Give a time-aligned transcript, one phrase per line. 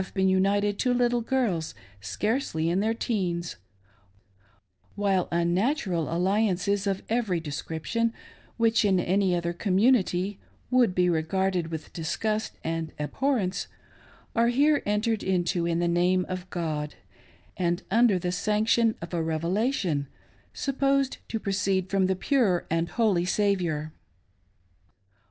[0.15, 3.57] been united to little girls scarcely in their teens;
[4.95, 8.11] while unnatural alliances of every description,
[8.57, 10.39] which in any other community
[10.71, 13.67] would be regarded with disgust and abhorrence,
[14.35, 16.95] are here entered into in the name of God,
[17.55, 20.07] and under the sanction of a" Revelation"
[20.65, 23.93] supposed to proceed from the pure and holy Saviour.